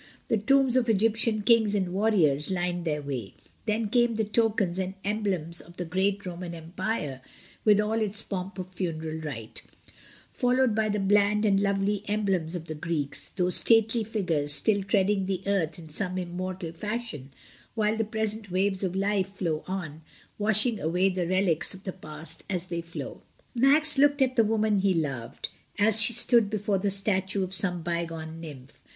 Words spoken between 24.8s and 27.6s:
loved, as she stood before the statue of